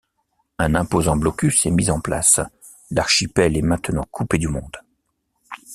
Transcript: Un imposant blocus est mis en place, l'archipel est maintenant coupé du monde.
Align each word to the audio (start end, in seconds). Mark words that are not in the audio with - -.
Un 0.57 0.73
imposant 0.73 1.15
blocus 1.15 1.67
est 1.67 1.69
mis 1.69 1.91
en 1.91 1.99
place, 2.01 2.39
l'archipel 2.89 3.55
est 3.55 3.61
maintenant 3.61 4.03
coupé 4.09 4.39
du 4.39 4.47
monde. 4.47 4.77